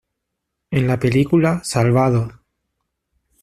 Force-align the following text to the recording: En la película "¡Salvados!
En 0.71 0.87
la 0.87 0.97
película 0.97 1.61
"¡Salvados! 1.63 2.33